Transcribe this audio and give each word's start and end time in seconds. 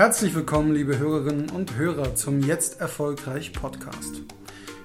Herzlich 0.00 0.34
willkommen, 0.34 0.72
liebe 0.72 0.96
Hörerinnen 0.96 1.50
und 1.50 1.76
Hörer, 1.76 2.14
zum 2.14 2.42
Jetzt 2.42 2.80
Erfolgreich 2.80 3.52
Podcast. 3.52 4.22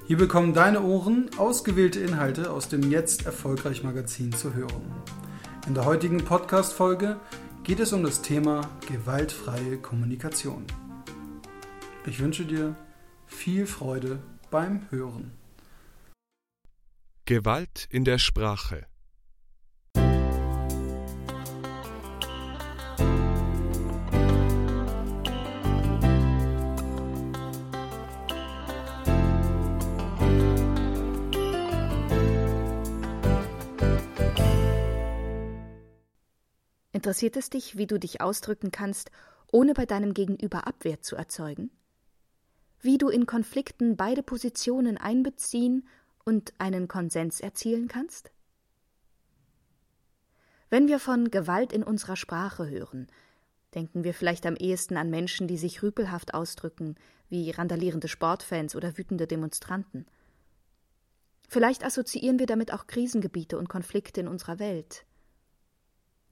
Hier 0.08 0.18
bekommen 0.18 0.54
deine 0.54 0.82
Ohren 0.82 1.30
ausgewählte 1.38 2.02
Inhalte 2.02 2.52
aus 2.52 2.68
dem 2.68 2.92
Jetzt 2.92 3.26
Erfolgreich 3.26 3.82
Magazin 3.82 4.34
zu 4.34 4.54
hören. 4.54 4.94
In 5.68 5.74
der 5.74 5.86
heutigen 5.86 6.18
Podcast-Folge 6.18 7.18
geht 7.64 7.80
es 7.80 7.94
um 7.94 8.04
das 8.04 8.24
Thema 8.24 8.70
gewaltfreie 8.90 9.78
Kommunikation. 9.78 10.66
Ich 12.06 12.20
wünsche 12.20 12.44
dir 12.44 12.76
viel 13.26 13.68
Freude 13.68 14.20
beim 14.52 14.82
Hören. 14.90 15.32
Gewalt 17.24 17.88
in 17.90 18.04
der 18.04 18.18
Sprache 18.18 18.86
Interessiert 37.06 37.38
es 37.38 37.52
dich, 37.52 37.78
wie 37.78 37.86
du 37.86 38.00
dich 38.00 38.20
ausdrücken 38.20 38.72
kannst, 38.72 39.12
ohne 39.52 39.76
bei 39.76 39.86
deinem 39.86 40.16
Gegenüber 40.16 40.66
Abwehr 40.66 41.04
zu 41.04 41.16
erzeugen? 41.16 41.70
Wie 42.82 42.98
du 42.98 43.10
in 43.10 43.28
Konflikten 43.28 43.96
beide 43.96 44.24
Positionen 44.24 44.98
einbeziehen 44.98 45.88
und 46.24 46.56
einen 46.58 46.88
Konsens 46.88 47.42
erzielen 47.42 47.88
kannst? 47.88 48.32
Wenn 50.72 50.88
wir 50.88 50.98
von 50.98 51.30
Gewalt 51.30 51.74
in 51.74 51.84
unserer 51.84 52.16
Sprache 52.16 52.68
hören, 52.68 53.06
denken 53.76 54.04
wir 54.04 54.16
vielleicht 54.16 54.48
am 54.48 54.56
ehesten 54.56 54.98
an 54.98 55.12
Menschen, 55.12 55.48
die 55.48 55.60
sich 55.60 55.84
rüpelhaft 55.84 56.34
ausdrücken, 56.34 56.96
wie 57.30 57.52
randalierende 57.52 58.08
Sportfans 58.08 58.76
oder 58.76 58.98
wütende 58.98 59.28
Demonstranten. 59.28 60.08
Vielleicht 61.50 61.86
assoziieren 61.86 62.40
wir 62.40 62.48
damit 62.48 62.74
auch 62.74 62.88
Krisengebiete 62.88 63.60
und 63.60 63.70
Konflikte 63.70 64.22
in 64.22 64.28
unserer 64.28 64.58
Welt. 64.58 65.06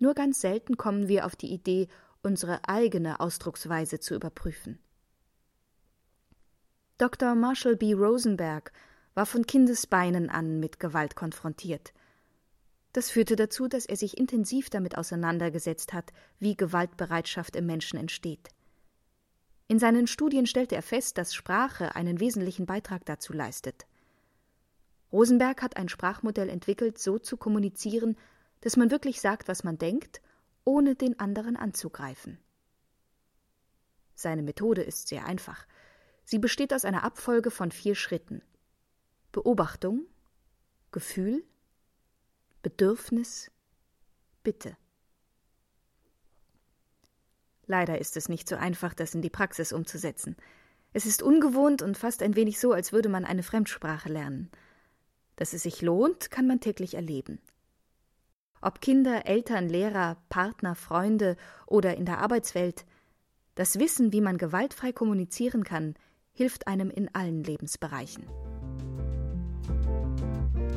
Nur 0.04 0.16
ganz 0.16 0.42
selten 0.42 0.76
kommen 0.76 1.08
wir 1.08 1.26
auf 1.26 1.38
die 1.38 1.54
Idee, 1.54 1.88
unsere 2.24 2.68
eigene 2.68 3.22
Ausdrucksweise 3.22 4.02
zu 4.02 4.16
überprüfen. 4.16 4.78
Dr. 6.98 7.36
Marshall 7.36 7.78
B. 7.78 7.94
Rosenberg 7.94 8.74
war 9.14 9.26
von 9.26 9.46
Kindesbeinen 9.46 10.30
an 10.30 10.60
mit 10.60 10.78
Gewalt 10.82 11.16
konfrontiert. 11.16 11.94
Das 12.92 13.12
führte 13.12 13.38
dazu, 13.38 13.70
dass 13.70 13.86
er 13.86 13.96
sich 13.96 14.18
intensiv 14.18 14.70
damit 14.70 14.98
auseinandergesetzt 14.98 15.94
hat, 15.94 16.12
wie 16.38 16.58
Gewaltbereitschaft 16.58 17.56
im 17.56 17.66
Menschen 17.66 17.98
entsteht. 17.98 18.50
In 19.70 19.80
seinen 19.80 20.08
Studien 20.08 20.48
stellte 20.48 20.76
er 20.76 20.84
fest, 20.84 21.18
dass 21.18 21.34
Sprache 21.34 21.96
einen 21.96 22.20
wesentlichen 22.20 22.66
Beitrag 22.66 23.06
dazu 23.06 23.32
leistet. 23.32 23.86
Rosenberg 25.14 25.62
hat 25.62 25.78
ein 25.78 25.88
Sprachmodell 25.88 26.50
entwickelt, 26.50 26.98
so 26.98 27.20
zu 27.20 27.38
kommunizieren, 27.38 28.18
dass 28.64 28.78
man 28.78 28.92
wirklich 28.92 29.20
sagt, 29.20 29.50
was 29.50 29.66
man 29.66 29.78
denkt, 29.78 30.22
ohne 30.64 30.96
den 30.96 31.20
anderen 31.20 31.58
anzugreifen. 31.58 32.40
Seine 34.16 34.42
Methode 34.42 34.82
ist 34.82 35.10
sehr 35.10 35.26
einfach. 35.26 35.68
Sie 36.24 36.40
besteht 36.40 36.74
aus 36.74 36.86
einer 36.86 37.04
Abfolge 37.04 37.52
von 37.52 37.72
vier 37.72 37.94
Schritten 37.94 38.42
Beobachtung, 39.34 40.06
Gefühl, 40.94 41.44
Bedürfnis, 42.62 43.52
Bitte. 44.44 44.78
Leider 47.66 48.00
ist 48.00 48.16
es 48.16 48.30
nicht 48.30 48.48
so 48.48 48.56
einfach, 48.56 48.94
das 48.94 49.14
in 49.14 49.22
die 49.22 49.30
Praxis 49.30 49.74
umzusetzen. 49.74 50.38
Es 50.94 51.06
ist 51.06 51.22
ungewohnt 51.22 51.82
und 51.82 51.98
fast 51.98 52.22
ein 52.22 52.38
wenig 52.38 52.62
so, 52.62 52.72
als 52.72 52.94
würde 52.94 53.10
man 53.10 53.26
eine 53.26 53.44
Fremdsprache 53.44 54.08
lernen. 54.08 54.50
Dass 55.36 55.52
es 55.52 55.64
sich 55.64 55.82
lohnt, 55.82 56.32
kann 56.32 56.48
man 56.48 56.62
täglich 56.62 56.94
erleben. 56.94 57.42
Ob 58.64 58.80
Kinder, 58.80 59.26
Eltern, 59.26 59.68
Lehrer, 59.68 60.16
Partner, 60.30 60.74
Freunde 60.74 61.36
oder 61.68 61.98
in 61.98 62.06
der 62.06 62.20
Arbeitswelt, 62.20 62.86
das 63.56 63.78
Wissen, 63.78 64.14
wie 64.14 64.22
man 64.22 64.38
gewaltfrei 64.38 64.94
kommunizieren 64.94 65.66
kann, 65.66 65.96
hilft 66.32 66.66
einem 66.66 66.90
in 66.90 67.14
allen 67.14 67.44
Lebensbereichen. 67.44 68.26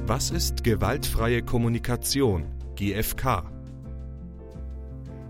Was 0.05 0.33
ist 0.33 0.65
gewaltfreie 0.65 1.43
Kommunikation, 1.45 2.47
GFK? 2.75 3.45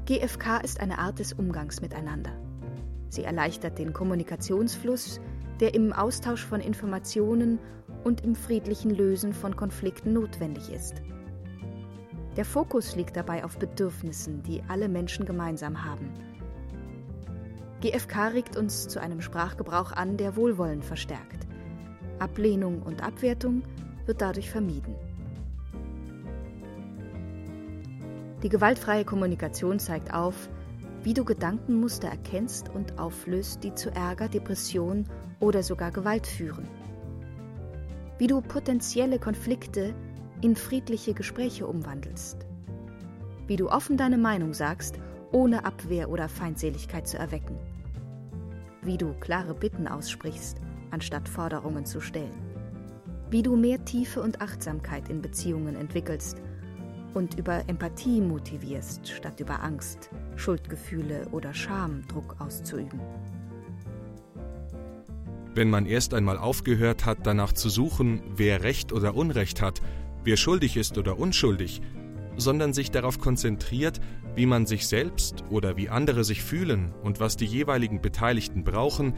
GFK 0.07 0.61
ist 0.65 0.81
eine 0.81 0.99
Art 0.99 1.19
des 1.19 1.35
Umgangs 1.35 1.83
miteinander. 1.83 2.33
Sie 3.11 3.23
erleichtert 3.23 3.79
den 3.79 3.93
Kommunikationsfluss, 3.93 5.21
der 5.61 5.75
im 5.75 5.93
Austausch 5.93 6.47
von 6.47 6.61
Informationen 6.61 7.59
und 8.03 8.23
im 8.23 8.35
friedlichen 8.35 8.91
Lösen 8.91 9.35
von 9.35 9.57
Konflikten 9.57 10.15
notwendig 10.15 10.71
ist. 10.71 11.03
Der 12.37 12.45
Fokus 12.45 12.97
liegt 12.97 13.17
dabei 13.17 13.45
auf 13.45 13.59
Bedürfnissen, 13.59 14.43
die 14.43 14.63
alle 14.69 14.89
Menschen 14.89 15.25
gemeinsam 15.25 15.85
haben. 15.85 16.13
GFK 17.81 18.29
regt 18.29 18.57
uns 18.57 18.89
zu 18.89 19.01
einem 19.01 19.21
Sprachgebrauch 19.23 19.93
an, 19.93 20.17
der 20.17 20.37
Wohlwollen 20.37 20.83
verstärkt. 20.83 21.47
Ablehnung 22.19 22.83
und 22.83 23.03
Abwertung 23.03 23.63
wird 24.05 24.21
dadurch 24.21 24.51
vermieden. 24.51 24.95
Die 28.43 28.49
gewaltfreie 28.51 29.05
Kommunikation 29.05 29.79
zeigt 29.79 30.13
auf, 30.13 30.49
wie 31.03 31.15
du 31.15 31.25
Gedankenmuster 31.25 32.09
erkennst 32.09 32.69
und 32.69 32.99
auflöst, 32.99 33.65
die 33.65 33.75
zu 33.75 33.91
Ärger, 33.91 34.29
Depression 34.29 35.05
oder 35.41 35.63
sogar 35.63 35.91
Gewalt 35.91 36.27
führen. 36.27 36.69
Wie 38.19 38.27
du 38.27 38.41
potenzielle 38.41 39.19
Konflikte 39.19 39.95
in 40.47 40.55
friedliche 40.55 41.13
Gespräche 41.13 41.67
umwandelst. 41.67 42.47
Wie 43.49 43.57
du 43.57 43.69
offen 43.69 43.97
deine 43.97 44.17
Meinung 44.17 44.55
sagst, 44.55 44.95
ohne 45.33 45.65
Abwehr 45.65 46.09
oder 46.09 46.29
Feindseligkeit 46.29 47.09
zu 47.09 47.19
erwecken. 47.19 47.59
Wie 48.81 48.97
du 48.97 49.13
klare 49.15 49.55
Bitten 49.55 49.89
aussprichst, 49.89 50.59
anstatt 50.93 51.29
Forderungen 51.29 51.85
zu 51.85 52.01
stellen. 52.01 52.39
Wie 53.29 53.43
du 53.43 53.57
mehr 53.57 53.85
Tiefe 53.85 54.23
und 54.23 54.41
Achtsamkeit 54.41 55.09
in 55.09 55.21
Beziehungen 55.21 55.75
entwickelst 55.75 56.41
und 57.13 57.37
über 57.37 57.69
Empathie 57.69 58.21
motivierst, 58.21 59.09
statt 59.09 59.41
über 59.41 59.65
Angst, 59.65 60.11
Schuldgefühle 60.37 61.27
oder 61.33 61.55
Scham 61.55 62.07
Druck 62.07 62.37
auszuüben. 62.39 63.01
Wenn 65.57 65.71
man 65.71 65.87
erst 65.87 66.15
einmal 66.15 66.39
aufgehört 66.39 67.05
hat, 67.05 67.27
danach 67.27 67.53
zu 67.53 67.69
suchen, 67.69 68.23
wer 68.37 68.63
Recht 68.63 68.93
oder 68.93 69.17
Unrecht 69.17 69.61
hat, 69.61 69.81
wer 70.27 70.37
schuldig 70.37 70.77
ist 70.77 70.99
oder 70.99 71.19
unschuldig, 71.19 71.81
sondern 72.37 72.75
sich 72.75 72.91
darauf 72.91 73.19
konzentriert, 73.19 74.01
wie 74.35 74.45
man 74.45 74.67
sich 74.67 74.87
selbst 74.89 75.45
oder 75.51 75.77
wie 75.77 75.89
andere 75.89 76.25
sich 76.25 76.43
fühlen 76.43 76.93
und 77.03 77.21
was 77.21 77.37
die 77.37 77.47
jeweiligen 77.47 78.03
Beteiligten 78.03 78.65
brauchen, 78.65 79.15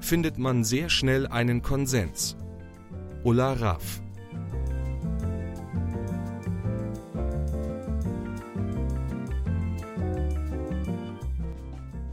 findet 0.00 0.38
man 0.38 0.62
sehr 0.62 0.88
schnell 0.88 1.26
einen 1.26 1.62
Konsens. 1.62 2.36
Ulla 3.24 3.54
Raff 3.54 4.00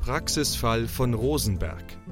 Praxisfall 0.02 0.88
von 0.88 1.14
Rosenberg 1.14 2.03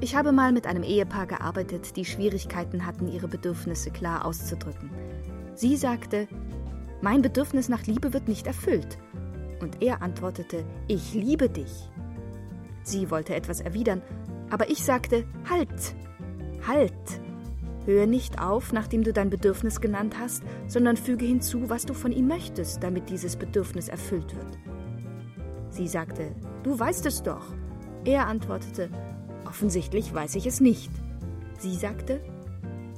ich 0.00 0.14
habe 0.14 0.32
mal 0.32 0.52
mit 0.52 0.66
einem 0.66 0.82
Ehepaar 0.82 1.26
gearbeitet, 1.26 1.96
die 1.96 2.04
Schwierigkeiten 2.04 2.86
hatten, 2.86 3.06
ihre 3.06 3.28
Bedürfnisse 3.28 3.90
klar 3.90 4.24
auszudrücken. 4.24 4.90
Sie 5.54 5.76
sagte, 5.76 6.26
mein 7.02 7.22
Bedürfnis 7.22 7.68
nach 7.68 7.86
Liebe 7.86 8.12
wird 8.12 8.28
nicht 8.28 8.46
erfüllt. 8.46 8.98
Und 9.60 9.82
er 9.82 10.00
antwortete, 10.02 10.64
ich 10.88 11.12
liebe 11.12 11.50
dich. 11.50 11.90
Sie 12.82 13.10
wollte 13.10 13.34
etwas 13.34 13.60
erwidern, 13.60 14.00
aber 14.48 14.70
ich 14.70 14.82
sagte, 14.82 15.24
halt, 15.48 15.94
halt. 16.66 16.92
Höre 17.84 18.06
nicht 18.06 18.40
auf, 18.40 18.72
nachdem 18.72 19.02
du 19.02 19.12
dein 19.12 19.30
Bedürfnis 19.30 19.80
genannt 19.80 20.16
hast, 20.18 20.42
sondern 20.66 20.96
füge 20.96 21.24
hinzu, 21.26 21.68
was 21.68 21.84
du 21.84 21.94
von 21.94 22.12
ihm 22.12 22.28
möchtest, 22.28 22.82
damit 22.82 23.10
dieses 23.10 23.36
Bedürfnis 23.36 23.88
erfüllt 23.88 24.34
wird. 24.34 24.58
Sie 25.70 25.88
sagte, 25.88 26.34
du 26.62 26.78
weißt 26.78 27.06
es 27.06 27.22
doch. 27.22 27.54
Er 28.04 28.26
antwortete, 28.26 28.90
Offensichtlich 29.50 30.14
weiß 30.14 30.36
ich 30.36 30.46
es 30.46 30.60
nicht. 30.60 30.92
Sie 31.58 31.74
sagte, 31.74 32.20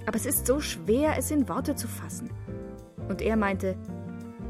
aber 0.06 0.16
es 0.16 0.26
ist 0.26 0.46
so 0.46 0.60
schwer, 0.60 1.16
es 1.16 1.30
in 1.30 1.48
Worte 1.48 1.76
zu 1.76 1.88
fassen. 1.88 2.28
Und 3.08 3.22
er 3.22 3.36
meinte, 3.36 3.74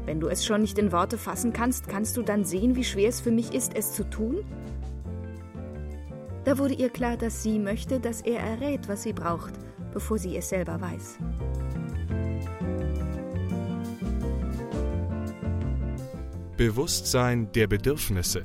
wenn 0.05 0.19
du 0.19 0.27
es 0.27 0.45
schon 0.45 0.61
nicht 0.61 0.77
in 0.77 0.91
Worte 0.91 1.17
fassen 1.17 1.53
kannst, 1.53 1.87
kannst 1.87 2.17
du 2.17 2.21
dann 2.21 2.43
sehen, 2.43 2.75
wie 2.75 2.83
schwer 2.83 3.07
es 3.07 3.21
für 3.21 3.31
mich 3.31 3.53
ist, 3.53 3.73
es 3.75 3.93
zu 3.93 4.03
tun? 4.03 4.43
Da 6.43 6.57
wurde 6.57 6.73
ihr 6.73 6.89
klar, 6.89 7.15
dass 7.15 7.41
sie 7.41 7.57
möchte, 7.57 8.01
dass 8.01 8.19
er 8.19 8.41
errät, 8.41 8.89
was 8.89 9.03
sie 9.03 9.13
braucht, 9.13 9.53
bevor 9.93 10.17
sie 10.17 10.35
es 10.35 10.49
selber 10.49 10.81
weiß. 10.81 11.19
Bewusstsein 16.57 17.49
der 17.53 17.67
Bedürfnisse 17.67 18.43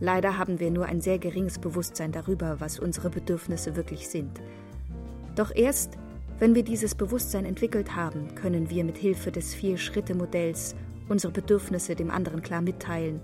Leider 0.00 0.38
haben 0.38 0.58
wir 0.60 0.70
nur 0.70 0.86
ein 0.86 1.02
sehr 1.02 1.18
geringes 1.18 1.58
Bewusstsein 1.58 2.10
darüber, 2.10 2.58
was 2.58 2.78
unsere 2.78 3.10
Bedürfnisse 3.10 3.76
wirklich 3.76 4.08
sind. 4.08 4.40
Doch 5.36 5.54
erst, 5.54 5.98
wenn 6.38 6.54
wir 6.54 6.62
dieses 6.62 6.94
Bewusstsein 6.94 7.44
entwickelt 7.44 7.94
haben, 7.94 8.34
können 8.34 8.70
wir 8.70 8.82
mit 8.82 8.96
Hilfe 8.96 9.30
des 9.30 9.54
Vier-Schritte-Modells 9.54 10.74
unsere 11.10 11.32
Bedürfnisse 11.32 11.94
dem 11.94 12.10
anderen 12.10 12.40
klar 12.40 12.62
mitteilen 12.62 13.20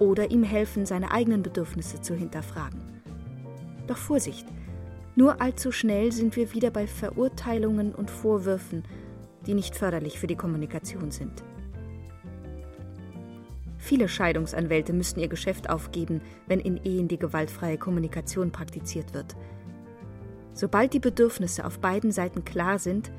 oder 0.00 0.30
ihm 0.30 0.42
helfen, 0.42 0.86
seine 0.86 1.12
eigenen 1.12 1.42
Bedürfnisse 1.42 2.00
zu 2.00 2.14
hinterfragen. 2.14 2.80
Doch 3.86 3.96
Vorsicht! 3.96 4.46
Nur 5.14 5.40
allzu 5.40 5.72
schnell 5.72 6.12
sind 6.12 6.36
wir 6.36 6.52
wieder 6.52 6.70
bei 6.70 6.86
Verurteilungen 6.86 7.92
und 7.94 8.10
Vorwürfen, 8.10 8.84
die 9.46 9.54
nicht 9.54 9.74
förderlich 9.74 10.18
für 10.18 10.28
die 10.28 10.36
Kommunikation 10.36 11.10
sind. 11.10 11.42
Viele 13.88 14.06
Scheidungsanwälte 14.06 14.92
müssen 14.92 15.18
ihr 15.18 15.28
Geschäft 15.28 15.70
aufgeben, 15.70 16.20
wenn 16.46 16.60
in 16.60 16.76
Ehen 16.84 17.08
die 17.08 17.18
gewaltfreie 17.18 17.78
Kommunikation 17.78 18.52
praktiziert 18.52 19.14
wird. 19.14 19.34
Sobald 20.52 20.92
die 20.92 20.98
Bedürfnisse 20.98 21.64
auf 21.64 21.78
beiden 21.78 22.12
Seiten 22.12 22.44
klar 22.44 22.78
sind, 22.78 23.10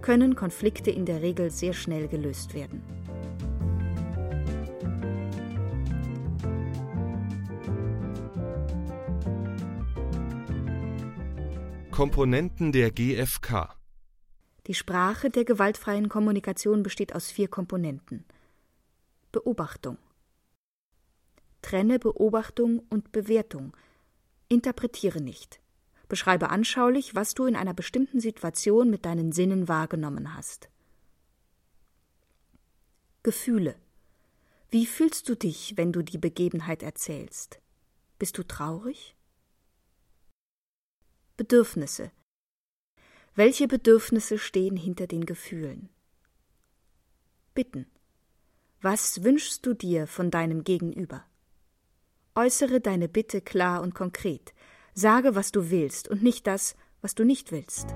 können 0.00 0.36
Konflikte 0.36 0.92
in 0.92 1.06
der 1.06 1.22
Regel 1.22 1.50
sehr 1.50 1.72
schnell 1.72 2.06
gelöst 2.06 2.54
werden. 2.54 2.84
Komponenten 11.90 12.70
der 12.70 12.92
GfK 12.92 13.74
Die 14.68 14.74
Sprache 14.74 15.30
der 15.30 15.44
gewaltfreien 15.44 16.08
Kommunikation 16.08 16.84
besteht 16.84 17.12
aus 17.12 17.32
vier 17.32 17.48
Komponenten. 17.48 18.24
Beobachtung. 19.32 19.98
Trenne 21.62 21.98
Beobachtung 21.98 22.80
und 22.90 23.12
Bewertung. 23.12 23.74
Interpretiere 24.48 25.20
nicht. 25.20 25.60
Beschreibe 26.08 26.50
anschaulich, 26.50 27.14
was 27.14 27.32
du 27.32 27.46
in 27.46 27.56
einer 27.56 27.72
bestimmten 27.72 28.20
Situation 28.20 28.90
mit 28.90 29.06
deinen 29.06 29.32
Sinnen 29.32 29.68
wahrgenommen 29.68 30.34
hast. 30.34 30.68
Gefühle. 33.22 33.76
Wie 34.68 34.84
fühlst 34.84 35.28
du 35.28 35.36
dich, 35.36 35.76
wenn 35.76 35.92
du 35.92 36.02
die 36.02 36.18
Begebenheit 36.18 36.82
erzählst? 36.82 37.60
Bist 38.18 38.36
du 38.36 38.42
traurig? 38.42 39.14
Bedürfnisse. 41.36 42.10
Welche 43.34 43.68
Bedürfnisse 43.68 44.38
stehen 44.38 44.76
hinter 44.76 45.06
den 45.06 45.24
Gefühlen? 45.24 45.88
Bitten. 47.54 47.86
Was 48.80 49.22
wünschst 49.24 49.64
du 49.64 49.74
dir 49.74 50.06
von 50.06 50.30
deinem 50.30 50.64
Gegenüber? 50.64 51.24
Äußere 52.34 52.80
deine 52.80 53.08
Bitte 53.08 53.42
klar 53.42 53.82
und 53.82 53.94
konkret. 53.94 54.54
Sage, 54.94 55.34
was 55.34 55.52
du 55.52 55.70
willst 55.70 56.08
und 56.08 56.22
nicht 56.22 56.46
das, 56.46 56.76
was 57.02 57.14
du 57.14 57.24
nicht 57.24 57.52
willst. 57.52 57.88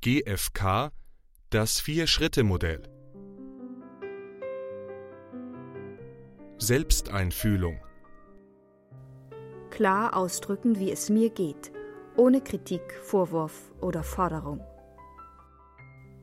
GfK 0.00 0.92
das 1.50 1.80
Vier-Schritte-Modell 1.80 2.97
Selbsteinfühlung 6.60 7.78
Klar 9.70 10.16
ausdrücken, 10.16 10.80
wie 10.80 10.90
es 10.90 11.08
mir 11.08 11.30
geht, 11.30 11.70
ohne 12.16 12.40
Kritik, 12.40 12.82
Vorwurf 13.04 13.70
oder 13.80 14.02
Forderung. 14.02 14.60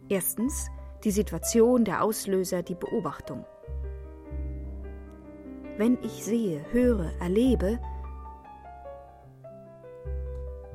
Erstens 0.10 0.68
die 1.06 1.12
Situation, 1.12 1.86
der 1.86 2.04
Auslöser, 2.04 2.64
die 2.64 2.76
Beobachtung. 2.76 3.46
Wenn 5.78 5.98
ich 6.04 6.26
sehe, 6.26 6.66
höre, 6.74 7.14
erlebe, 7.22 7.80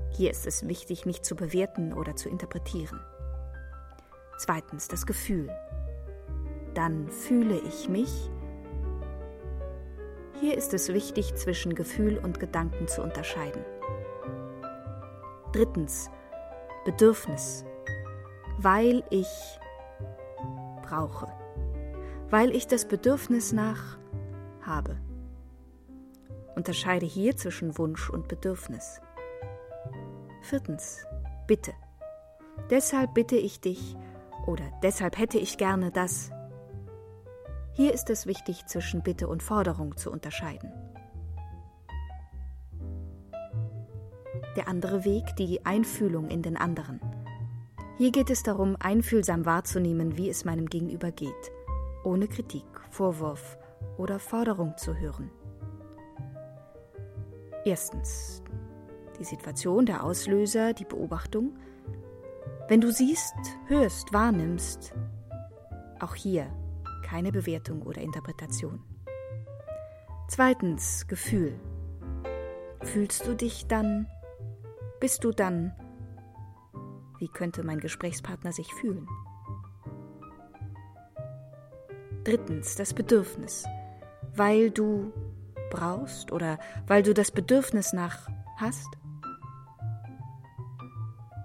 hier 0.09 0.31
ist 0.31 0.47
es 0.47 0.67
wichtig, 0.67 1.05
nicht 1.05 1.27
zu 1.27 1.37
bewerten 1.37 1.93
oder 1.93 2.17
zu 2.17 2.31
interpretieren. 2.31 2.99
Zweitens 4.39 4.89
das 4.89 5.05
Gefühl. 5.05 5.51
Dann 6.73 7.11
fühle 7.11 7.61
ich 7.61 7.91
mich. 7.91 8.31
Hier 10.41 10.57
ist 10.57 10.73
es 10.73 10.89
wichtig, 10.89 11.35
zwischen 11.35 11.75
Gefühl 11.75 12.19
und 12.19 12.41
Gedanken 12.41 12.89
zu 12.89 13.03
unterscheiden. 13.03 13.63
Drittens 15.53 16.11
Bedürfnis. 16.87 17.67
Weil 18.57 19.05
ich 19.11 19.29
brauche. 20.83 21.29
Weil 22.31 22.57
ich 22.57 22.67
das 22.67 22.87
Bedürfnis 22.89 23.53
nach 23.53 23.99
habe. 24.63 24.97
Unterscheide 26.57 27.05
hier 27.05 27.37
zwischen 27.37 27.77
Wunsch 27.77 28.09
und 28.09 28.27
Bedürfnis. 28.29 29.01
Viertens. 30.41 31.05
Bitte. 31.47 31.73
Deshalb 32.71 33.13
bitte 33.13 33.37
ich 33.37 33.61
dich 33.61 33.95
oder 34.47 34.65
deshalb 34.83 35.19
hätte 35.19 35.39
ich 35.39 35.59
gerne 35.59 35.91
das. 35.91 36.31
Hier 37.81 37.95
ist 37.95 38.11
es 38.11 38.27
wichtig, 38.27 38.67
zwischen 38.67 39.01
Bitte 39.01 39.27
und 39.27 39.43
Forderung 39.43 39.97
zu 39.97 40.13
unterscheiden. 40.13 40.71
Der 44.55 44.69
andere 44.69 45.07
Weg, 45.07 45.35
die 45.39 45.65
Einfühlung 45.65 46.29
in 46.29 46.43
den 46.43 46.59
anderen. 46.59 47.01
Hier 47.97 48.11
geht 48.11 48.29
es 48.29 48.43
darum, 48.43 48.77
einfühlsam 48.79 49.47
wahrzunehmen, 49.47 50.19
wie 50.19 50.29
es 50.29 50.45
meinem 50.45 50.67
Gegenüber 50.67 51.11
geht, 51.11 51.53
ohne 52.05 52.29
Kritik, 52.29 52.67
Vorwurf 52.91 53.57
oder 53.97 54.19
Forderung 54.19 54.77
zu 54.77 54.95
hören. 54.99 55.31
Erstens 57.65 58.43
die 59.19 59.25
Situation, 59.25 59.87
der 59.87 60.05
Auslöser, 60.05 60.75
die 60.75 60.85
Beobachtung. 60.85 61.57
Wenn 62.69 62.83
du 62.83 62.93
siehst, 62.93 63.33
hörst, 63.69 64.13
wahrnimmst, 64.13 64.93
auch 65.99 66.15
hier 66.15 66.47
keine 67.11 67.33
Bewertung 67.33 67.83
oder 67.83 68.01
Interpretation. 68.01 68.81
Zweitens, 70.29 71.09
Gefühl. 71.09 71.59
Fühlst 72.83 73.27
du 73.27 73.35
dich 73.35 73.67
dann? 73.67 74.07
Bist 75.01 75.25
du 75.25 75.33
dann? 75.33 75.75
Wie 77.19 77.27
könnte 77.27 77.65
mein 77.65 77.81
Gesprächspartner 77.81 78.53
sich 78.53 78.73
fühlen? 78.75 79.09
Drittens, 82.23 82.77
das 82.77 82.95
Bedürfnis. 82.95 83.65
Weil 84.37 84.71
du 84.71 85.13
brauchst 85.69 86.31
oder 86.31 86.61
weil 86.87 87.03
du 87.03 87.13
das 87.13 87.33
Bedürfnis 87.33 87.93
nach 87.93 88.29
hast? 88.57 88.89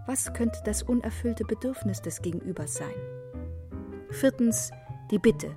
Was 0.06 0.32
könnte 0.34 0.60
das 0.64 0.84
unerfüllte 0.84 1.44
Bedürfnis 1.44 2.04
des 2.04 2.22
Gegenübers 2.22 2.76
sein? 2.76 2.94
Viertens, 4.12 4.72
die 5.12 5.20
Bitte. 5.20 5.56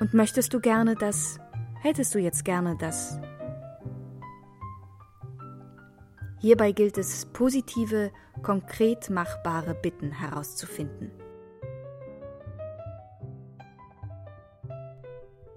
Und 0.00 0.14
möchtest 0.14 0.54
du 0.54 0.60
gerne 0.60 0.94
das? 0.94 1.38
Hättest 1.82 2.14
du 2.14 2.18
jetzt 2.18 2.44
gerne 2.44 2.76
das? 2.78 3.18
Hierbei 6.40 6.72
gilt 6.72 6.98
es, 6.98 7.26
positive, 7.26 8.12
konkret 8.42 9.10
machbare 9.10 9.74
Bitten 9.74 10.12
herauszufinden. 10.12 11.10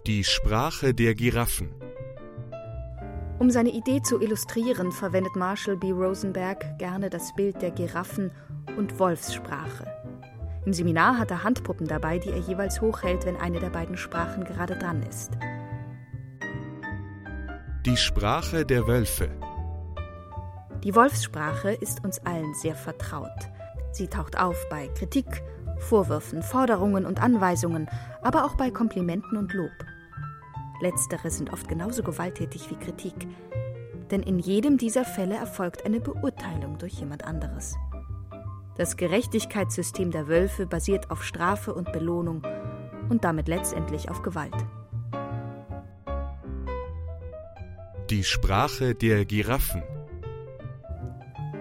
Die 0.08 0.24
Sprache 0.24 0.96
der 0.96 1.14
Giraffen 1.14 1.70
um 3.42 3.50
seine 3.50 3.72
Idee 3.72 4.04
zu 4.04 4.22
illustrieren, 4.22 4.92
verwendet 4.92 5.36
Marshall 5.36 5.76
B. 5.76 5.90
Rosenberg 5.90 6.78
gerne 6.78 7.10
das 7.10 7.34
Bild 7.34 7.60
der 7.64 7.72
Giraffen 7.72 8.30
und 8.78 9.00
Wolfssprache. 9.00 10.01
Im 10.66 10.74
Seminar 10.74 11.18
hat 11.18 11.32
er 11.32 11.44
Handpuppen 11.44 11.88
dabei, 11.88 12.20
die 12.20 12.30
er 12.30 12.38
jeweils 12.38 12.82
hochhält, 12.82 13.26
wenn 13.26 13.38
eine 13.38 13.60
der 13.60 13.72
beiden 13.72 13.98
Sprachen 13.98 14.44
gerade 14.44 14.78
dran 14.78 15.02
ist. 15.04 15.32
Die 17.86 17.98
Sprache 17.98 18.64
der 18.64 18.86
Wölfe. 18.88 19.30
Die 20.84 20.94
Wolfssprache 20.94 21.72
ist 21.72 22.04
uns 22.04 22.20
allen 22.26 22.54
sehr 22.54 22.76
vertraut. 22.76 23.30
Sie 23.92 24.08
taucht 24.08 24.38
auf 24.38 24.70
bei 24.70 24.88
Kritik, 24.90 25.44
Vorwürfen, 25.80 26.44
Forderungen 26.44 27.08
und 27.08 27.22
Anweisungen, 27.22 27.90
aber 28.22 28.46
auch 28.46 28.56
bei 28.56 28.70
Komplimenten 28.70 29.38
und 29.38 29.54
Lob. 29.54 29.72
Letztere 30.80 31.32
sind 31.32 31.52
oft 31.52 31.68
genauso 31.68 32.04
gewalttätig 32.04 32.70
wie 32.70 32.76
Kritik. 32.76 33.28
Denn 34.12 34.22
in 34.22 34.40
jedem 34.40 34.78
dieser 34.78 35.06
Fälle 35.06 35.36
erfolgt 35.36 35.86
eine 35.86 36.00
Beurteilung 36.00 36.78
durch 36.78 36.94
jemand 36.94 37.26
anderes. 37.26 37.76
Das 38.78 38.96
Gerechtigkeitssystem 38.96 40.12
der 40.12 40.28
Wölfe 40.28 40.66
basiert 40.66 41.12
auf 41.12 41.24
Strafe 41.24 41.74
und 41.74 41.92
Belohnung 41.92 42.44
und 43.10 43.24
damit 43.24 43.48
letztendlich 43.48 44.10
auf 44.10 44.22
Gewalt. 44.22 44.56
Die 48.10 48.24
Sprache 48.24 48.96
der 48.96 49.26
Giraffen. 49.26 49.84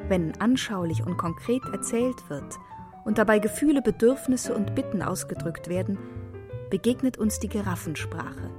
Wenn 0.08 0.40
anschaulich 0.40 1.04
und 1.04 1.16
konkret 1.16 1.62
erzählt 1.72 2.28
wird 2.28 2.58
und 3.04 3.18
dabei 3.18 3.38
Gefühle, 3.38 3.82
Bedürfnisse 3.82 4.54
und 4.54 4.74
Bitten 4.74 5.02
ausgedrückt 5.02 5.68
werden, 5.68 5.98
begegnet 6.70 7.18
uns 7.18 7.38
die 7.38 7.48
Giraffensprache. 7.48 8.50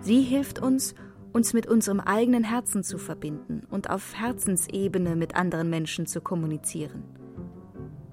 Sie 0.00 0.22
hilft 0.22 0.60
uns, 0.60 0.94
uns 1.32 1.52
mit 1.54 1.66
unserem 1.66 2.00
eigenen 2.00 2.44
Herzen 2.44 2.82
zu 2.82 2.98
verbinden 2.98 3.64
und 3.70 3.90
auf 3.90 4.14
Herzensebene 4.14 5.16
mit 5.16 5.34
anderen 5.34 5.70
Menschen 5.70 6.06
zu 6.06 6.20
kommunizieren. 6.20 7.17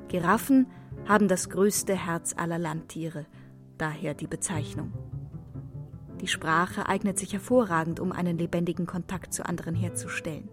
Giraffen 0.08 0.68
haben 1.08 1.28
das 1.28 1.50
größte 1.50 1.96
Herz 1.96 2.34
aller 2.38 2.60
Landtiere, 2.60 3.26
daher 3.78 4.14
die 4.14 4.28
Bezeichnung. 4.28 4.94
Die 6.22 6.28
Sprache 6.28 6.88
eignet 6.88 7.20
sich 7.20 7.34
hervorragend, 7.34 8.00
um 8.00 8.12
einen 8.12 8.38
lebendigen 8.38 8.86
Kontakt 8.86 9.34
zu 9.34 9.46
anderen 9.46 9.76
herzustellen. 9.76 10.50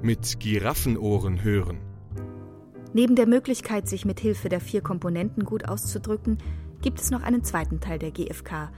Mit 0.00 0.38
Giraffenohren 0.38 1.42
hören. 1.42 1.78
Neben 2.94 3.16
der 3.16 3.26
Möglichkeit, 3.26 3.88
sich 3.88 4.04
mit 4.04 4.20
Hilfe 4.20 4.48
der 4.48 4.60
vier 4.60 4.80
Komponenten 4.80 5.44
gut 5.44 5.68
auszudrücken, 5.68 6.38
gibt 6.80 7.00
es 7.00 7.10
noch 7.10 7.22
einen 7.22 7.42
zweiten 7.42 7.80
Teil 7.80 7.98
der 7.98 8.12
GFK, 8.12 8.70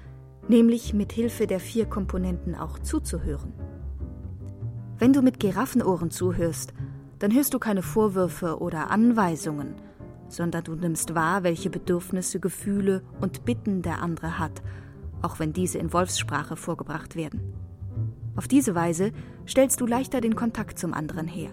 nämlich 0.49 0.95
mit 0.95 1.13
Hilfe 1.13 1.47
der 1.47 1.61
vier 1.61 1.87
Komponenten 1.87 2.55
auch 2.55 2.79
zuzuhören. 2.79 3.53
Wenn 5.01 5.15
du 5.15 5.23
mit 5.23 5.41
Giraffenohren 5.41 6.11
zuhörst, 6.11 6.75
dann 7.21 7.33
hörst 7.33 7.55
du 7.55 7.59
keine 7.59 7.81
Vorwürfe 7.81 8.61
oder 8.61 8.91
Anweisungen, 8.91 9.75
sondern 10.29 10.63
du 10.63 10.75
nimmst 10.75 11.15
wahr, 11.15 11.43
welche 11.43 11.71
Bedürfnisse, 11.71 12.39
Gefühle 12.39 13.03
und 13.19 13.47
Bitten 13.47 13.81
der 13.81 14.03
andere 14.03 14.39
hat, 14.39 14.61
auch 15.23 15.39
wenn 15.39 15.55
diese 15.55 15.79
in 15.79 15.95
Wolfssprache 15.95 16.55
vorgebracht 16.55 17.17
werden. 17.17 17.55
Auf 18.37 18.47
diese 18.47 18.75
Weise 18.75 19.13
stellst 19.49 19.81
du 19.81 19.87
leichter 19.87 20.21
den 20.21 20.37
Kontakt 20.37 20.79
zum 20.79 20.93
anderen 20.93 21.27
her. 21.27 21.51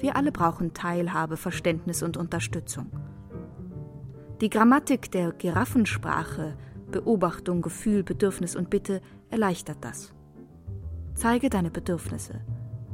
Wir 0.00 0.16
alle 0.16 0.32
brauchen 0.32 0.74
Teilhabe, 0.74 1.36
Verständnis 1.36 2.02
und 2.02 2.16
Unterstützung. 2.16 2.90
Die 4.40 4.50
Grammatik 4.50 5.12
der 5.12 5.30
Giraffensprache, 5.30 6.56
Beobachtung, 6.90 7.62
Gefühl, 7.62 8.02
Bedürfnis 8.02 8.56
und 8.56 8.68
Bitte 8.68 9.00
erleichtert 9.30 9.78
das. 9.82 10.12
Zeige 11.14 11.50
deine 11.50 11.70
Bedürfnisse, 11.70 12.40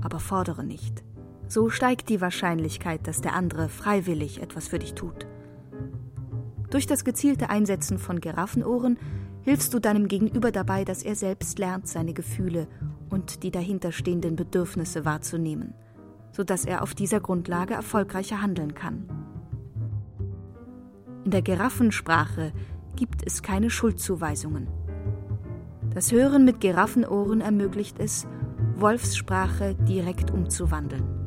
aber 0.00 0.18
fordere 0.20 0.64
nicht. 0.64 1.02
So 1.46 1.70
steigt 1.70 2.08
die 2.08 2.20
Wahrscheinlichkeit, 2.20 3.06
dass 3.06 3.20
der 3.20 3.34
andere 3.34 3.68
freiwillig 3.68 4.42
etwas 4.42 4.68
für 4.68 4.78
dich 4.78 4.94
tut. 4.94 5.26
Durch 6.70 6.86
das 6.86 7.04
gezielte 7.04 7.48
Einsetzen 7.48 7.98
von 7.98 8.20
Giraffenohren 8.20 8.98
hilfst 9.42 9.72
du 9.72 9.78
deinem 9.78 10.08
Gegenüber 10.08 10.52
dabei, 10.52 10.84
dass 10.84 11.02
er 11.02 11.14
selbst 11.14 11.58
lernt, 11.58 11.88
seine 11.88 12.12
Gefühle 12.12 12.68
und 13.08 13.42
die 13.42 13.50
dahinterstehenden 13.50 14.36
Bedürfnisse 14.36 15.06
wahrzunehmen, 15.06 15.72
sodass 16.32 16.66
er 16.66 16.82
auf 16.82 16.94
dieser 16.94 17.20
Grundlage 17.20 17.72
erfolgreicher 17.72 18.42
handeln 18.42 18.74
kann. 18.74 19.08
In 21.24 21.30
der 21.30 21.42
Giraffensprache 21.42 22.52
gibt 22.96 23.26
es 23.26 23.42
keine 23.42 23.70
Schuldzuweisungen. 23.70 24.68
Das 25.94 26.12
Hören 26.12 26.44
mit 26.44 26.60
Giraffenohren 26.60 27.40
ermöglicht 27.40 27.98
es, 27.98 28.26
Wolfssprache 28.76 29.74
direkt 29.74 30.30
umzuwandeln. 30.30 31.18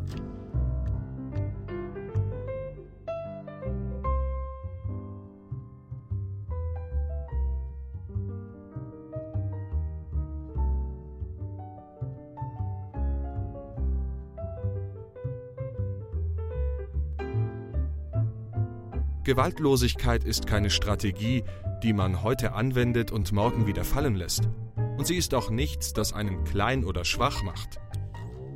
Gewaltlosigkeit 19.23 20.23
ist 20.23 20.47
keine 20.47 20.69
Strategie, 20.69 21.43
die 21.83 21.93
man 21.93 22.23
heute 22.23 22.53
anwendet 22.53 23.11
und 23.11 23.31
morgen 23.31 23.67
wieder 23.67 23.83
fallen 23.83 24.15
lässt. 24.15 24.49
Und 24.97 25.07
sie 25.07 25.15
ist 25.15 25.33
auch 25.33 25.49
nichts, 25.49 25.93
das 25.93 26.13
einen 26.13 26.43
klein 26.43 26.85
oder 26.85 27.03
schwach 27.05 27.43
macht. 27.43 27.79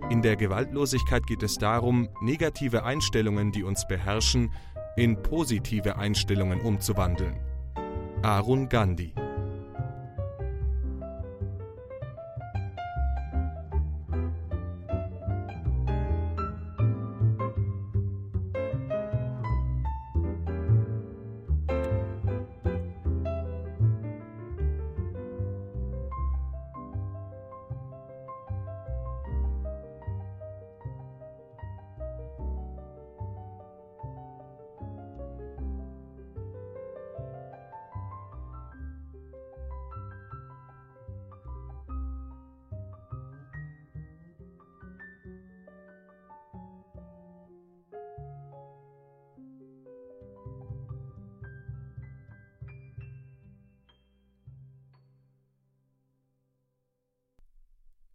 In 0.10 0.22
der 0.22 0.36
Gewaltlosigkeit 0.36 1.25
geht 1.25 1.44
es 1.44 1.58
darum, 1.58 2.10
negative 2.22 2.84
Einstellungen, 2.84 3.51
die 3.51 3.63
uns 3.63 3.88
beherrschen, 3.88 4.51
in 4.96 5.22
positive 5.22 5.98
Einstellungen 5.98 6.62
umzuwandeln. 6.62 7.36
Arun 8.22 8.70
Gandhi 8.70 9.13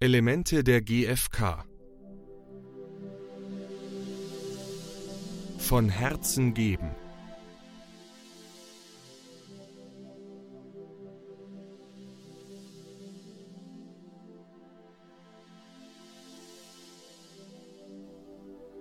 Elemente 0.03 0.65
der 0.65 0.81
GfK 0.81 1.63
Von 5.59 5.91
Herzen 5.91 6.55
geben 6.55 6.89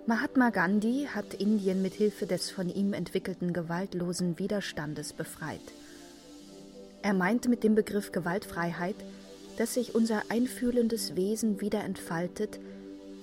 Mahatma 0.07 0.51
Gandhi 0.51 1.09
hat 1.13 1.33
Indien 1.33 1.81
mit 1.81 1.95
Hilfe 1.95 2.27
des 2.27 2.49
von 2.49 2.69
ihm 2.69 2.93
entwickelten 2.93 3.51
gewaltlosen 3.51 4.39
Widerstandes 4.39 5.11
befreit. 5.11 5.59
Er 7.01 7.13
meinte 7.13 7.49
mit 7.49 7.65
dem 7.65 7.75
Begriff 7.75 8.13
Gewaltfreiheit 8.13 8.95
dass 9.59 9.73
sich 9.73 9.93
unser 9.93 10.23
einfühlendes 10.29 11.17
Wesen 11.17 11.59
wieder 11.59 11.83
entfaltet, 11.83 12.61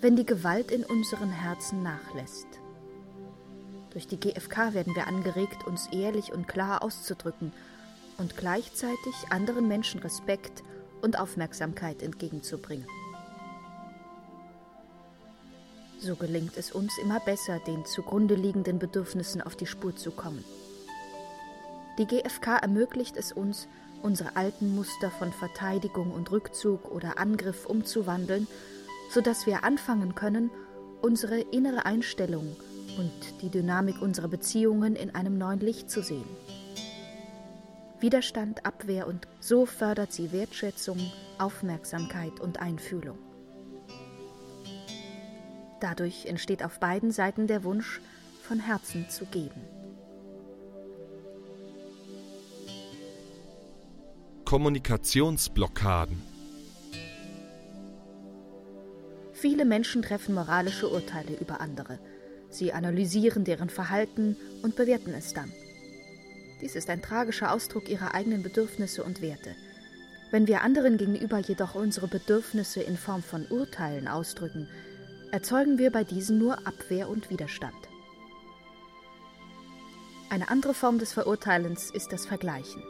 wenn 0.02 0.16
die 0.16 0.26
Gewalt 0.26 0.70
in 0.70 0.84
unseren 0.84 1.30
Herzen 1.30 1.82
nachlässt. 1.82 2.46
Durch 3.88 4.06
die 4.06 4.20
GfK 4.20 4.74
werden 4.74 4.94
wir 4.94 5.06
angeregt, 5.06 5.66
uns 5.66 5.88
ehrlich 5.92 6.34
und 6.34 6.46
klar 6.46 6.82
auszudrücken 6.82 7.54
und 8.18 8.36
gleichzeitig 8.36 9.14
anderen 9.30 9.66
Menschen 9.66 10.00
Respekt 10.00 10.62
und 11.00 11.18
Aufmerksamkeit 11.18 12.02
entgegenzubringen. 12.02 12.86
So 16.00 16.16
gelingt 16.16 16.58
es 16.58 16.70
uns 16.70 16.98
immer 16.98 17.20
besser, 17.20 17.60
den 17.60 17.86
zugrunde 17.86 18.34
liegenden 18.34 18.78
Bedürfnissen 18.78 19.40
auf 19.40 19.56
die 19.56 19.64
Spur 19.64 19.96
zu 19.96 20.10
kommen. 20.10 20.44
Die 21.98 22.04
GfK 22.04 22.58
ermöglicht 22.58 23.16
es 23.16 23.32
uns, 23.32 23.68
unsere 24.02 24.36
alten 24.36 24.74
Muster 24.74 25.10
von 25.10 25.32
Verteidigung 25.32 26.10
und 26.12 26.30
Rückzug 26.30 26.90
oder 26.90 27.18
Angriff 27.18 27.66
umzuwandeln, 27.66 28.46
sodass 29.10 29.46
wir 29.46 29.64
anfangen 29.64 30.14
können, 30.14 30.50
unsere 31.02 31.40
innere 31.40 31.86
Einstellung 31.86 32.56
und 32.98 33.42
die 33.42 33.50
Dynamik 33.50 34.00
unserer 34.00 34.28
Beziehungen 34.28 34.96
in 34.96 35.14
einem 35.14 35.38
neuen 35.38 35.60
Licht 35.60 35.90
zu 35.90 36.02
sehen. 36.02 36.28
Widerstand, 38.00 38.66
Abwehr 38.66 39.06
und 39.06 39.26
so 39.40 39.64
fördert 39.66 40.12
sie 40.12 40.32
Wertschätzung, 40.32 40.98
Aufmerksamkeit 41.38 42.40
und 42.40 42.60
Einfühlung. 42.60 43.18
Dadurch 45.80 46.26
entsteht 46.26 46.62
auf 46.62 46.78
beiden 46.78 47.10
Seiten 47.10 47.46
der 47.46 47.64
Wunsch, 47.64 48.00
von 48.42 48.60
Herzen 48.60 49.08
zu 49.10 49.24
geben. 49.26 49.60
Kommunikationsblockaden. 54.46 56.22
Viele 59.32 59.64
Menschen 59.64 60.02
treffen 60.02 60.36
moralische 60.36 60.88
Urteile 60.88 61.36
über 61.40 61.60
andere. 61.60 61.98
Sie 62.48 62.72
analysieren 62.72 63.42
deren 63.42 63.70
Verhalten 63.70 64.36
und 64.62 64.76
bewerten 64.76 65.12
es 65.18 65.34
dann. 65.34 65.50
Dies 66.60 66.76
ist 66.76 66.88
ein 66.90 67.02
tragischer 67.02 67.52
Ausdruck 67.52 67.88
ihrer 67.88 68.14
eigenen 68.14 68.44
Bedürfnisse 68.44 69.02
und 69.02 69.20
Werte. 69.20 69.56
Wenn 70.30 70.46
wir 70.46 70.62
anderen 70.62 70.96
gegenüber 70.96 71.40
jedoch 71.40 71.74
unsere 71.74 72.06
Bedürfnisse 72.06 72.80
in 72.80 72.96
Form 72.96 73.24
von 73.24 73.46
Urteilen 73.50 74.06
ausdrücken, 74.06 74.68
erzeugen 75.32 75.76
wir 75.76 75.90
bei 75.90 76.04
diesen 76.04 76.38
nur 76.38 76.68
Abwehr 76.68 77.08
und 77.08 77.30
Widerstand. 77.30 77.74
Eine 80.30 80.50
andere 80.50 80.72
Form 80.72 81.00
des 81.00 81.12
Verurteilens 81.12 81.90
ist 81.90 82.12
das 82.12 82.26
Vergleichen. 82.26 82.80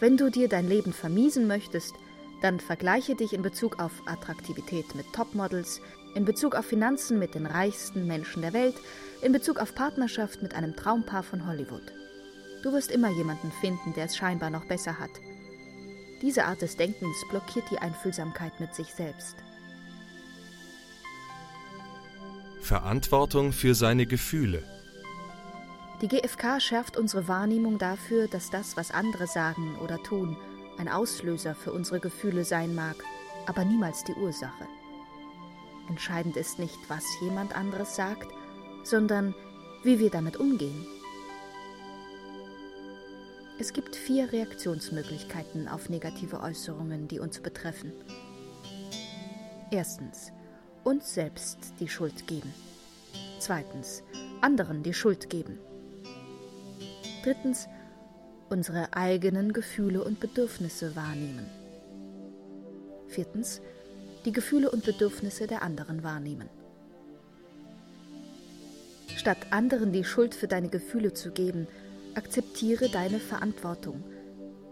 Wenn 0.00 0.16
du 0.16 0.30
dir 0.30 0.48
dein 0.48 0.68
Leben 0.68 0.92
vermiesen 0.92 1.46
möchtest, 1.46 1.94
dann 2.42 2.60
vergleiche 2.60 3.14
dich 3.14 3.32
in 3.32 3.42
Bezug 3.42 3.80
auf 3.80 3.92
Attraktivität 4.06 4.94
mit 4.94 5.06
Topmodels, 5.12 5.80
in 6.14 6.24
Bezug 6.24 6.54
auf 6.54 6.66
Finanzen 6.66 7.18
mit 7.18 7.34
den 7.34 7.46
reichsten 7.46 8.06
Menschen 8.06 8.42
der 8.42 8.52
Welt, 8.52 8.74
in 9.22 9.32
Bezug 9.32 9.58
auf 9.58 9.74
Partnerschaft 9.74 10.42
mit 10.42 10.54
einem 10.54 10.76
Traumpaar 10.76 11.22
von 11.22 11.46
Hollywood. 11.46 11.92
Du 12.62 12.72
wirst 12.72 12.90
immer 12.90 13.10
jemanden 13.10 13.52
finden, 13.60 13.94
der 13.94 14.06
es 14.06 14.16
scheinbar 14.16 14.50
noch 14.50 14.64
besser 14.66 14.98
hat. 14.98 15.10
Diese 16.22 16.44
Art 16.44 16.62
des 16.62 16.76
Denkens 16.76 17.16
blockiert 17.30 17.66
die 17.70 17.78
Einfühlsamkeit 17.78 18.58
mit 18.58 18.74
sich 18.74 18.88
selbst. 18.94 19.36
Verantwortung 22.60 23.52
für 23.52 23.74
seine 23.74 24.06
Gefühle. 24.06 24.73
Die 26.04 26.08
GfK 26.08 26.60
schärft 26.60 26.98
unsere 26.98 27.28
Wahrnehmung 27.28 27.78
dafür, 27.78 28.28
dass 28.28 28.50
das, 28.50 28.76
was 28.76 28.90
andere 28.90 29.26
sagen 29.26 29.78
oder 29.82 30.02
tun, 30.02 30.36
ein 30.76 30.86
Auslöser 30.86 31.54
für 31.54 31.72
unsere 31.72 31.98
Gefühle 31.98 32.44
sein 32.44 32.74
mag, 32.74 32.96
aber 33.46 33.64
niemals 33.64 34.04
die 34.04 34.12
Ursache. 34.12 34.66
Entscheidend 35.88 36.36
ist 36.36 36.58
nicht, 36.58 36.78
was 36.88 37.04
jemand 37.22 37.56
anderes 37.56 37.96
sagt, 37.96 38.28
sondern 38.82 39.34
wie 39.82 39.98
wir 39.98 40.10
damit 40.10 40.36
umgehen. 40.36 40.86
Es 43.58 43.72
gibt 43.72 43.96
vier 43.96 44.30
Reaktionsmöglichkeiten 44.30 45.68
auf 45.68 45.88
negative 45.88 46.42
Äußerungen, 46.42 47.08
die 47.08 47.18
uns 47.18 47.40
betreffen. 47.40 47.94
Erstens, 49.70 50.32
uns 50.82 51.14
selbst 51.14 51.72
die 51.80 51.88
Schuld 51.88 52.26
geben. 52.26 52.52
Zweitens, 53.38 54.02
anderen 54.42 54.82
die 54.82 54.92
Schuld 54.92 55.30
geben. 55.30 55.58
Drittens, 57.24 57.68
unsere 58.50 58.92
eigenen 58.92 59.54
Gefühle 59.54 60.04
und 60.04 60.20
Bedürfnisse 60.20 60.94
wahrnehmen. 60.94 61.46
Viertens, 63.08 63.62
die 64.26 64.32
Gefühle 64.32 64.70
und 64.70 64.84
Bedürfnisse 64.84 65.46
der 65.46 65.62
anderen 65.62 66.02
wahrnehmen. 66.02 66.50
Statt 69.16 69.38
anderen 69.50 69.90
die 69.90 70.04
Schuld 70.04 70.34
für 70.34 70.48
deine 70.48 70.68
Gefühle 70.68 71.14
zu 71.14 71.30
geben, 71.30 71.66
akzeptiere 72.14 72.90
deine 72.90 73.20
Verantwortung, 73.20 74.04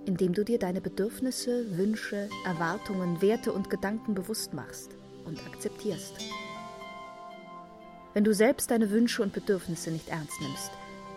indem 0.04 0.34
du 0.34 0.44
dir 0.44 0.58
deine 0.58 0.82
Bedürfnisse, 0.82 1.78
Wünsche, 1.78 2.28
Erwartungen, 2.44 3.22
Werte 3.22 3.50
und 3.52 3.70
Gedanken 3.70 4.14
bewusst 4.14 4.52
machst 4.52 4.90
und 5.24 5.38
akzeptierst. 5.46 6.16
Wenn 8.12 8.24
du 8.24 8.34
selbst 8.34 8.70
deine 8.70 8.90
Wünsche 8.90 9.22
und 9.22 9.32
Bedürfnisse 9.32 9.90
nicht 9.90 10.10
ernst 10.10 10.38
nimmst, 10.42 10.70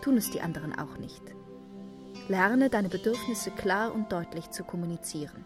tun 0.06 0.18
es 0.18 0.30
die 0.30 0.42
anderen 0.42 0.78
auch 0.78 1.00
nicht. 1.00 1.24
Lerne 2.28 2.70
deine 2.70 2.90
Bedürfnisse 2.90 3.50
klar 3.50 3.92
und 3.92 4.12
deutlich 4.12 4.52
zu 4.52 4.64
kommunizieren. 4.64 5.46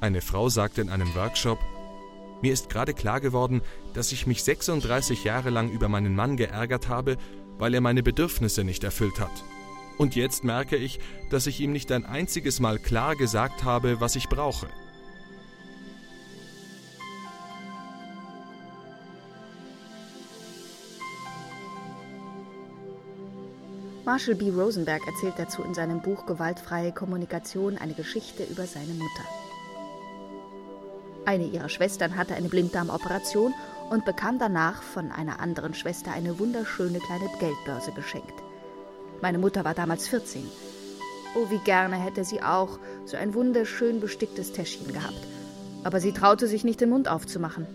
Eine 0.00 0.22
Frau 0.22 0.48
sagte 0.48 0.80
in 0.80 0.88
einem 0.88 1.14
Workshop, 1.14 1.58
mir 2.40 2.54
ist 2.54 2.70
gerade 2.70 2.94
klar 2.94 3.20
geworden, 3.20 3.60
dass 3.92 4.12
ich 4.12 4.26
mich 4.26 4.42
36 4.42 5.24
Jahre 5.24 5.50
lang 5.50 5.70
über 5.70 5.88
meinen 5.88 6.16
Mann 6.16 6.38
geärgert 6.38 6.88
habe, 6.88 7.18
weil 7.58 7.74
er 7.74 7.82
meine 7.82 8.02
Bedürfnisse 8.02 8.64
nicht 8.64 8.82
erfüllt 8.82 9.20
hat. 9.20 9.44
Und 9.98 10.16
jetzt 10.16 10.42
merke 10.42 10.76
ich, 10.76 11.00
dass 11.28 11.46
ich 11.46 11.60
ihm 11.60 11.70
nicht 11.70 11.92
ein 11.92 12.06
einziges 12.06 12.60
Mal 12.60 12.78
klar 12.78 13.14
gesagt 13.14 13.62
habe, 13.62 14.00
was 14.00 14.16
ich 14.16 14.30
brauche. 14.30 14.68
Marshall 24.04 24.34
B. 24.34 24.50
Rosenberg 24.50 25.06
erzählt 25.06 25.34
dazu 25.36 25.62
in 25.62 25.74
seinem 25.74 26.00
Buch 26.00 26.26
Gewaltfreie 26.26 26.90
Kommunikation 26.90 27.78
eine 27.78 27.94
Geschichte 27.94 28.42
über 28.42 28.66
seine 28.66 28.94
Mutter. 28.94 29.24
Eine 31.24 31.44
ihrer 31.44 31.68
Schwestern 31.68 32.16
hatte 32.16 32.34
eine 32.34 32.48
Blinddarmoperation 32.48 33.54
und 33.90 34.04
bekam 34.04 34.40
danach 34.40 34.82
von 34.82 35.12
einer 35.12 35.38
anderen 35.38 35.72
Schwester 35.72 36.10
eine 36.10 36.40
wunderschöne 36.40 36.98
kleine 36.98 37.28
Geldbörse 37.38 37.92
geschenkt. 37.92 38.34
Meine 39.20 39.38
Mutter 39.38 39.64
war 39.64 39.74
damals 39.74 40.08
14. 40.08 40.50
Oh, 41.36 41.48
wie 41.50 41.58
gerne 41.58 41.94
hätte 41.94 42.24
sie 42.24 42.42
auch 42.42 42.80
so 43.06 43.16
ein 43.16 43.34
wunderschön 43.34 44.00
besticktes 44.00 44.50
Täschchen 44.50 44.92
gehabt. 44.92 45.28
Aber 45.84 46.00
sie 46.00 46.12
traute 46.12 46.48
sich 46.48 46.64
nicht 46.64 46.80
den 46.80 46.90
Mund 46.90 47.06
aufzumachen. 47.06 47.68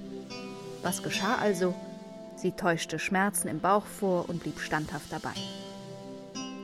Was 0.83 1.03
geschah 1.03 1.37
also? 1.41 1.73
Sie 2.35 2.51
täuschte 2.51 2.99
Schmerzen 2.99 3.47
im 3.47 3.61
Bauch 3.61 3.85
vor 3.85 4.27
und 4.27 4.43
blieb 4.43 4.59
standhaft 4.59 5.09
dabei. 5.09 5.33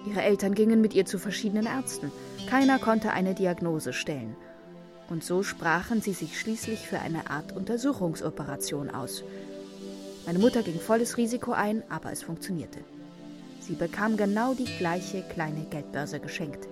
Ihre 0.05 0.21
Eltern 0.21 0.53
gingen 0.53 0.81
mit 0.81 0.93
ihr 0.93 1.05
zu 1.05 1.17
verschiedenen 1.17 1.65
Ärzten. 1.65 2.11
Keiner 2.49 2.79
konnte 2.79 3.11
eine 3.11 3.33
Diagnose 3.33 3.93
stellen 3.93 4.35
und 5.09 5.23
so 5.23 5.43
sprachen 5.43 6.01
sie 6.01 6.13
sich 6.13 6.39
schließlich 6.39 6.87
für 6.87 6.99
eine 6.99 7.29
Art 7.29 7.55
Untersuchungsoperation 7.55 8.89
aus. 8.89 9.23
Meine 10.25 10.39
Mutter 10.39 10.63
ging 10.63 10.79
volles 10.79 11.17
Risiko 11.17 11.51
ein, 11.51 11.83
aber 11.89 12.11
es 12.11 12.23
funktionierte. 12.23 12.79
Sie 13.59 13.75
bekam 13.75 14.17
genau 14.17 14.53
die 14.53 14.77
gleiche 14.77 15.21
kleine 15.21 15.65
Geldbörse 15.69 16.19
geschenkt. 16.19 16.67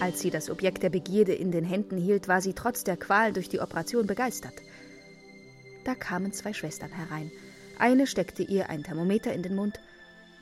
Als 0.00 0.20
sie 0.20 0.30
das 0.30 0.48
Objekt 0.48 0.82
der 0.82 0.90
Begierde 0.90 1.34
in 1.34 1.50
den 1.50 1.64
Händen 1.64 1.96
hielt, 1.96 2.28
war 2.28 2.40
sie 2.40 2.52
trotz 2.52 2.84
der 2.84 2.96
Qual 2.96 3.32
durch 3.32 3.48
die 3.48 3.60
Operation 3.60 4.06
begeistert. 4.06 4.54
Da 5.84 5.94
kamen 5.94 6.32
zwei 6.32 6.52
Schwestern 6.52 6.90
herein. 6.90 7.32
Eine 7.78 8.06
steckte 8.06 8.42
ihr 8.42 8.70
ein 8.70 8.84
Thermometer 8.84 9.32
in 9.32 9.42
den 9.42 9.56
Mund. 9.56 9.80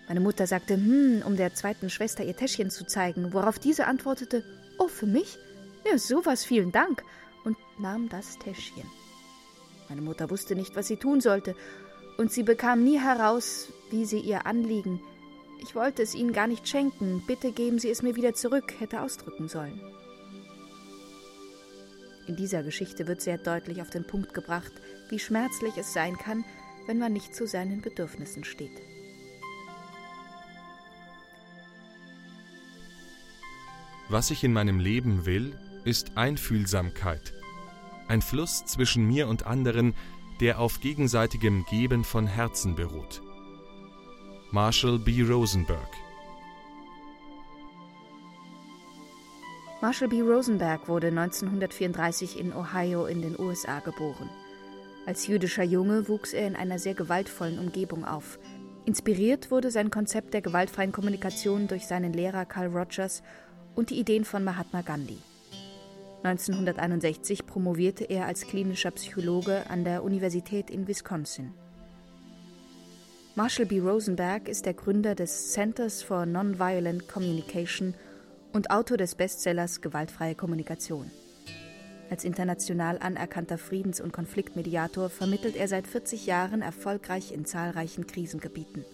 Meine 0.08 0.20
Mutter 0.20 0.46
sagte, 0.46 0.74
hm, 0.74 1.22
um 1.24 1.36
der 1.36 1.54
zweiten 1.54 1.90
Schwester 1.90 2.24
ihr 2.24 2.36
Täschchen 2.36 2.70
zu 2.70 2.86
zeigen, 2.86 3.32
worauf 3.32 3.58
diese 3.58 3.86
antwortete, 3.86 4.44
oh, 4.78 4.88
für 4.88 5.06
mich? 5.06 5.38
Ja, 5.90 5.98
sowas, 5.98 6.44
vielen 6.44 6.72
Dank, 6.72 7.02
und 7.44 7.56
nahm 7.78 8.08
das 8.08 8.38
Täschchen. 8.38 8.88
Meine 9.88 10.02
Mutter 10.02 10.30
wusste 10.30 10.54
nicht, 10.54 10.76
was 10.76 10.88
sie 10.88 10.96
tun 10.96 11.20
sollte, 11.20 11.54
und 12.18 12.32
sie 12.32 12.42
bekam 12.42 12.82
nie 12.82 12.98
heraus, 12.98 13.68
wie 13.90 14.04
sie 14.04 14.20
ihr 14.20 14.46
Anliegen, 14.46 15.00
ich 15.62 15.74
wollte 15.74 16.02
es 16.02 16.14
Ihnen 16.14 16.32
gar 16.32 16.46
nicht 16.46 16.68
schenken, 16.68 17.22
bitte 17.26 17.52
geben 17.52 17.78
Sie 17.78 17.90
es 17.90 18.02
mir 18.02 18.16
wieder 18.16 18.34
zurück, 18.34 18.74
hätte 18.78 19.00
ausdrücken 19.00 19.48
sollen. 19.48 19.80
In 22.26 22.36
dieser 22.36 22.62
Geschichte 22.62 23.06
wird 23.06 23.20
sehr 23.20 23.38
deutlich 23.38 23.80
auf 23.80 23.90
den 23.90 24.06
Punkt 24.06 24.34
gebracht, 24.34 24.72
wie 25.08 25.18
schmerzlich 25.18 25.76
es 25.78 25.92
sein 25.92 26.16
kann, 26.18 26.44
wenn 26.86 26.98
man 26.98 27.12
nicht 27.12 27.34
zu 27.34 27.46
seinen 27.46 27.80
Bedürfnissen 27.80 28.44
steht. 28.44 28.72
Was 34.08 34.30
ich 34.30 34.44
in 34.44 34.52
meinem 34.52 34.78
Leben 34.78 35.26
will, 35.26 35.58
ist 35.84 36.16
Einfühlsamkeit, 36.16 37.32
ein 38.06 38.22
Fluss 38.22 38.64
zwischen 38.64 39.04
mir 39.04 39.26
und 39.26 39.46
anderen, 39.46 39.94
der 40.40 40.60
auf 40.60 40.80
gegenseitigem 40.80 41.64
Geben 41.68 42.04
von 42.04 42.26
Herzen 42.26 42.76
beruht. 42.76 43.20
Marshall 44.52 45.00
B. 45.00 45.22
Rosenberg 45.22 45.88
Marshall 49.80 50.08
B. 50.08 50.20
Rosenberg 50.20 50.88
wurde 50.88 51.08
1934 51.08 52.38
in 52.38 52.52
Ohio 52.52 53.06
in 53.06 53.22
den 53.22 53.38
USA 53.38 53.80
geboren. 53.80 54.30
Als 55.04 55.26
jüdischer 55.26 55.64
Junge 55.64 56.08
wuchs 56.08 56.32
er 56.32 56.46
in 56.46 56.54
einer 56.54 56.78
sehr 56.78 56.94
gewaltvollen 56.94 57.58
Umgebung 57.58 58.04
auf. 58.04 58.38
Inspiriert 58.84 59.50
wurde 59.50 59.72
sein 59.72 59.90
Konzept 59.90 60.32
der 60.32 60.42
gewaltfreien 60.42 60.92
Kommunikation 60.92 61.66
durch 61.66 61.86
seinen 61.86 62.12
Lehrer 62.12 62.44
Carl 62.44 62.68
Rogers 62.68 63.22
und 63.76 63.90
die 63.90 64.00
Ideen 64.00 64.24
von 64.24 64.42
Mahatma 64.42 64.82
Gandhi. 64.82 65.18
1961 66.24 67.46
promovierte 67.46 68.04
er 68.04 68.26
als 68.26 68.46
klinischer 68.48 68.90
Psychologe 68.90 69.70
an 69.70 69.84
der 69.84 70.02
Universität 70.02 70.70
in 70.70 70.88
Wisconsin. 70.88 71.52
Marshall 73.36 73.66
B. 73.66 73.80
Rosenberg 73.80 74.48
ist 74.48 74.64
der 74.64 74.74
Gründer 74.74 75.14
des 75.14 75.52
Centers 75.52 76.02
for 76.02 76.24
Nonviolent 76.26 77.06
Communication 77.06 77.94
und 78.52 78.70
Autor 78.70 78.96
des 78.96 79.14
Bestsellers 79.14 79.82
Gewaltfreie 79.82 80.34
Kommunikation. 80.34 81.10
Als 82.08 82.24
international 82.24 82.98
anerkannter 82.98 83.58
Friedens- 83.58 84.00
und 84.00 84.12
Konfliktmediator 84.12 85.10
vermittelt 85.10 85.54
er 85.54 85.68
seit 85.68 85.86
40 85.86 86.24
Jahren 86.24 86.62
erfolgreich 86.62 87.30
in 87.30 87.44
zahlreichen 87.44 88.06
Krisengebieten. 88.06 88.84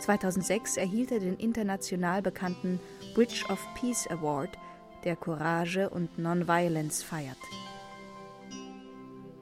2006 0.00 0.76
erhielt 0.76 1.12
er 1.12 1.20
den 1.20 1.36
international 1.36 2.22
bekannten 2.22 2.80
Bridge 3.14 3.44
of 3.48 3.64
Peace 3.74 4.08
Award, 4.08 4.50
der 5.04 5.14
Courage 5.16 5.90
und 5.90 6.18
Nonviolence 6.18 7.02
feiert. 7.02 7.36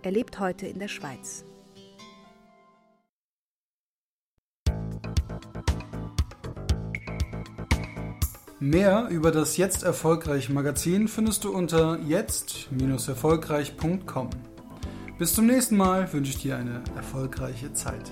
Er 0.02 0.12
lebt 0.12 0.38
heute 0.38 0.66
in 0.66 0.78
der 0.78 0.88
Schweiz. 0.88 1.44
Mehr 8.60 9.08
über 9.10 9.30
das 9.30 9.56
Jetzt 9.58 9.82
Erfolgreich 9.82 10.48
Magazin 10.48 11.08
findest 11.08 11.44
du 11.44 11.54
unter 11.54 11.98
jetzt-erfolgreich.com. 12.00 14.30
Bis 15.18 15.34
zum 15.34 15.44
nächsten 15.46 15.76
Mal 15.76 16.10
wünsche 16.12 16.30
ich 16.30 16.38
dir 16.38 16.56
eine 16.56 16.82
erfolgreiche 16.96 17.74
Zeit. 17.74 18.10